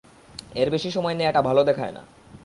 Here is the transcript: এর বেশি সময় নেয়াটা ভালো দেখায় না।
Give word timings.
এর 0.55 0.69
বেশি 0.69 0.89
সময় 0.91 1.15
নেয়াটা 1.15 1.41
ভালো 1.41 1.61
দেখায় 1.63 1.91
না। 1.91 2.03